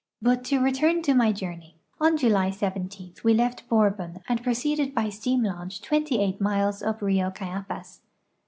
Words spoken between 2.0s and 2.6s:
July